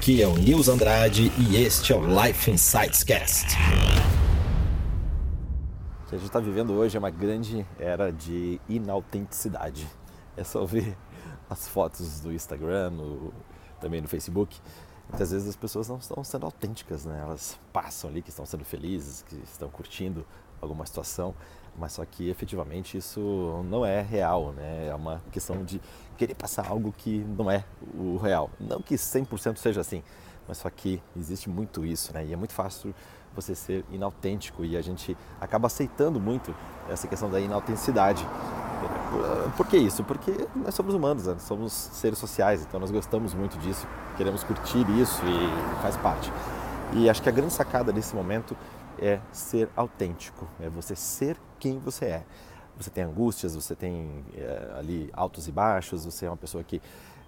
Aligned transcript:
Aqui 0.00 0.22
é 0.22 0.26
o 0.26 0.34
Nils 0.34 0.66
Andrade 0.66 1.30
e 1.36 1.62
este 1.62 1.92
é 1.92 1.94
o 1.94 2.00
Life 2.00 2.50
Insights 2.50 3.04
Cast. 3.04 3.54
O 6.04 6.08
que 6.08 6.14
a 6.14 6.18
gente 6.18 6.26
está 6.26 6.40
vivendo 6.40 6.72
hoje 6.72 6.96
é 6.96 6.98
uma 6.98 7.10
grande 7.10 7.66
era 7.78 8.10
de 8.10 8.58
inautenticidade. 8.66 9.86
É 10.38 10.42
só 10.42 10.64
ver 10.64 10.96
as 11.50 11.68
fotos 11.68 12.18
do 12.20 12.32
Instagram, 12.32 12.92
no, 12.92 13.30
também 13.78 14.00
no 14.00 14.08
Facebook. 14.08 14.58
Muitas 15.10 15.32
vezes 15.32 15.48
as 15.48 15.56
pessoas 15.56 15.88
não 15.88 15.98
estão 15.98 16.22
sendo 16.22 16.46
autênticas, 16.46 17.04
né? 17.04 17.20
Elas 17.20 17.58
passam 17.72 18.08
ali 18.08 18.22
que 18.22 18.30
estão 18.30 18.46
sendo 18.46 18.64
felizes, 18.64 19.22
que 19.28 19.34
estão 19.42 19.68
curtindo 19.68 20.24
alguma 20.60 20.86
situação, 20.86 21.34
mas 21.76 21.92
só 21.92 22.04
que 22.04 22.28
efetivamente 22.28 22.96
isso 22.96 23.64
não 23.68 23.84
é 23.84 24.00
real, 24.00 24.52
né? 24.52 24.86
É 24.86 24.94
uma 24.94 25.20
questão 25.32 25.64
de 25.64 25.80
querer 26.16 26.34
passar 26.34 26.68
algo 26.68 26.94
que 26.96 27.24
não 27.36 27.50
é 27.50 27.64
o 27.94 28.16
real. 28.18 28.50
Não 28.60 28.80
que 28.80 28.94
100% 28.94 29.56
seja 29.56 29.80
assim, 29.80 30.02
mas 30.46 30.58
só 30.58 30.70
que 30.70 31.02
existe 31.16 31.50
muito 31.50 31.84
isso, 31.84 32.12
né? 32.14 32.24
E 32.24 32.32
é 32.32 32.36
muito 32.36 32.52
fácil 32.52 32.94
você 33.34 33.54
ser 33.54 33.84
inautêntico 33.90 34.64
e 34.64 34.76
a 34.76 34.82
gente 34.82 35.16
acaba 35.40 35.66
aceitando 35.66 36.20
muito 36.20 36.54
essa 36.88 37.08
questão 37.08 37.28
da 37.28 37.40
inautenticidade. 37.40 38.26
Por 39.56 39.66
que 39.66 39.76
isso? 39.76 40.04
Porque 40.04 40.46
nós 40.54 40.74
somos 40.74 40.94
humanos, 40.94 41.26
né? 41.26 41.36
somos 41.38 41.72
seres 41.72 42.18
sociais, 42.18 42.62
então 42.62 42.78
nós 42.78 42.90
gostamos 42.90 43.34
muito 43.34 43.58
disso, 43.58 43.86
queremos 44.16 44.44
curtir 44.44 44.88
isso 45.00 45.20
e 45.24 45.82
faz 45.82 45.96
parte. 45.96 46.32
E 46.92 47.08
acho 47.08 47.22
que 47.22 47.28
a 47.28 47.32
grande 47.32 47.52
sacada 47.52 47.92
nesse 47.92 48.14
momento 48.14 48.56
é 48.98 49.20
ser 49.32 49.68
autêntico, 49.76 50.46
é 50.60 50.68
você 50.68 50.94
ser 50.94 51.36
quem 51.58 51.78
você 51.78 52.06
é. 52.06 52.24
Você 52.76 52.90
tem 52.90 53.04
angústias, 53.04 53.54
você 53.54 53.74
tem 53.74 54.24
é, 54.34 54.74
ali 54.78 55.10
altos 55.12 55.46
e 55.46 55.52
baixos, 55.52 56.04
você 56.04 56.26
é 56.26 56.30
uma 56.30 56.36
pessoa 56.36 56.64
que, 56.64 56.80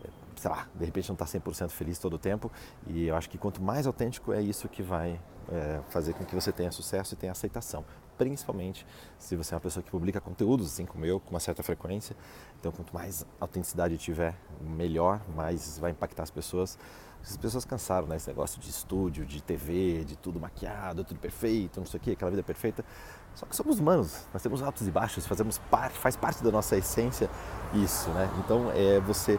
eh, 0.03 0.09
sei 0.37 0.51
lá, 0.51 0.67
de 0.75 0.85
repente 0.85 1.09
não 1.09 1.15
está 1.15 1.27
100% 1.27 1.69
feliz 1.69 1.99
todo 1.99 2.15
o 2.15 2.19
tempo. 2.19 2.51
E 2.87 3.07
eu 3.07 3.17
acho 3.17 3.29
que 3.29 3.37
quanto 3.37 3.63
mais 3.63 3.87
autêntico 3.87 4.33
é 4.33 4.41
isso 4.41 4.67
que 4.69 4.83
vai 4.83 5.21
é, 5.51 5.81
fazer 5.91 6.15
com 6.15 6.25
que 6.25 6.35
você 6.35 6.51
tenha 6.53 6.73
sucesso 6.73 7.15
e 7.15 7.17
tenha 7.17 7.33
aceitação. 7.33 7.85
Principalmente 8.23 8.87
se 9.19 9.35
você 9.35 9.53
é 9.53 9.57
uma 9.57 9.61
pessoa 9.61 9.83
que 9.83 9.91
publica 9.91 10.21
conteúdos, 10.21 10.67
assim 10.67 10.87
como 10.87 11.05
eu, 11.05 11.19
com 11.19 11.31
uma 11.31 11.41
certa 11.41 11.63
frequência. 11.63 12.17
Então, 12.61 12.71
quanto 12.71 12.95
mais 12.95 13.27
autenticidade 13.41 13.99
tiver, 13.99 14.37
melhor, 14.61 15.21
mais 15.35 15.79
vai 15.79 15.91
impactar 15.91 16.23
as 16.23 16.31
pessoas. 16.31 16.79
As 17.23 17.37
pessoas 17.37 17.65
cansaram, 17.65 18.07
né? 18.07 18.17
Esse 18.17 18.29
negócio 18.29 18.61
de 18.61 18.69
estúdio, 18.71 19.25
de 19.25 19.43
TV, 19.43 20.05
de 20.05 20.17
tudo 20.17 20.41
maquiado, 20.41 21.05
tudo 21.05 21.21
perfeito, 21.21 21.79
não 21.79 21.87
sei 21.87 21.99
o 21.99 22.01
quê, 22.01 22.11
aquela 22.13 22.31
vida 22.31 22.43
perfeita. 22.43 22.85
Só 23.35 23.47
que 23.47 23.57
somos 23.57 23.79
humanos, 23.79 24.27
nós 24.33 24.43
temos 24.43 24.63
altos 24.63 24.87
e 24.87 24.91
baixos, 24.91 25.27
fazemos 25.27 25.59
parte, 25.59 25.99
faz 25.99 26.17
parte 26.17 26.43
da 26.45 26.51
nossa 26.51 26.77
essência 26.77 27.31
isso, 27.75 28.11
né? 28.11 28.29
Então 28.39 28.71
é 28.73 29.01
você, 29.01 29.39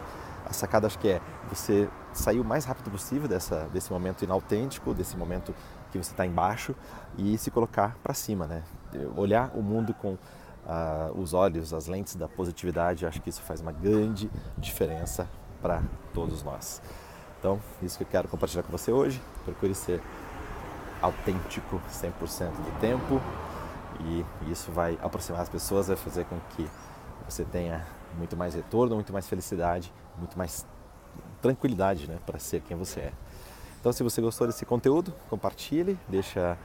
sacada 0.54 0.86
acho 0.86 0.98
que 0.98 1.08
é 1.08 1.20
você 1.48 1.88
sair 2.12 2.40
o 2.40 2.44
mais 2.44 2.64
rápido 2.64 2.90
possível 2.90 3.28
dessa, 3.28 3.68
desse 3.72 3.92
momento 3.92 4.22
inautêntico, 4.22 4.94
desse 4.94 5.16
momento 5.16 5.54
que 5.90 5.98
você 5.98 6.10
está 6.10 6.26
embaixo 6.26 6.74
e 7.18 7.36
se 7.38 7.50
colocar 7.50 7.96
para 8.02 8.14
cima, 8.14 8.46
né? 8.46 8.62
Olhar 9.16 9.50
o 9.54 9.62
mundo 9.62 9.92
com 9.94 10.16
ah, 10.66 11.10
os 11.14 11.34
olhos, 11.34 11.72
as 11.72 11.86
lentes 11.86 12.16
da 12.16 12.28
positividade, 12.28 13.06
acho 13.06 13.20
que 13.20 13.30
isso 13.30 13.42
faz 13.42 13.60
uma 13.60 13.72
grande 13.72 14.30
diferença 14.56 15.28
para 15.60 15.82
todos 16.12 16.42
nós. 16.42 16.80
Então, 17.38 17.60
isso 17.82 17.98
que 17.98 18.04
eu 18.04 18.08
quero 18.08 18.28
compartilhar 18.28 18.62
com 18.62 18.72
você 18.72 18.90
hoje. 18.90 19.20
Procure 19.44 19.74
ser 19.74 20.00
autêntico 21.02 21.80
100% 21.90 22.50
do 22.50 22.80
tempo 22.80 23.20
e 24.00 24.24
isso 24.50 24.72
vai 24.72 24.98
aproximar 25.02 25.42
as 25.42 25.48
pessoas, 25.48 25.88
vai 25.88 25.96
fazer 25.96 26.24
com 26.24 26.38
que 26.50 26.68
você 27.28 27.44
tenha 27.44 27.86
muito 28.16 28.36
mais 28.36 28.54
retorno, 28.54 28.94
muito 28.94 29.12
mais 29.12 29.28
felicidade, 29.28 29.92
muito 30.18 30.36
mais 30.38 30.66
tranquilidade 31.40 32.08
né, 32.08 32.18
para 32.24 32.38
ser 32.38 32.60
quem 32.62 32.76
você 32.76 33.00
é. 33.00 33.12
Então, 33.80 33.92
se 33.92 34.02
você 34.02 34.20
gostou 34.20 34.46
desse 34.46 34.64
conteúdo, 34.64 35.12
compartilhe, 35.28 35.98
deixa 36.08 36.56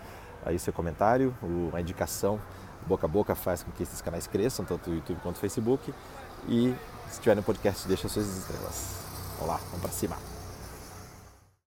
aí 0.46 0.58
seu 0.58 0.72
comentário, 0.72 1.36
uma 1.42 1.82
indicação 1.82 2.40
boca 2.88 3.06
a 3.06 3.10
boca 3.10 3.36
faz 3.36 3.64
com 3.64 3.72
que 3.72 3.84
esses 3.84 4.02
canais 4.02 4.28
cresçam, 4.28 4.66
tanto 4.66 4.90
o 4.90 4.96
YouTube 4.96 5.20
quanto 5.22 5.36
o 5.36 5.40
Facebook. 5.40 5.94
E 6.48 6.74
se 7.10 7.20
tiver 7.22 7.36
no 7.36 7.44
podcast, 7.44 7.88
deixa 7.88 8.08
suas 8.08 8.26
estrelas. 8.26 8.98
Vamos 9.38 9.48
lá, 9.48 9.60
vamos 9.70 9.82
para 9.82 9.92
cima. 9.92 10.39